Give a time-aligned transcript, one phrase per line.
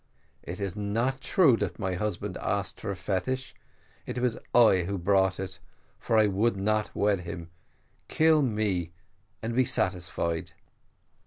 [0.41, 3.53] It is not true that my husband asked for a fetish
[4.07, 5.59] it was I who bought it,
[5.99, 7.51] for I would not wed him.
[8.07, 8.93] Kill me
[9.43, 10.53] and be satisfied.'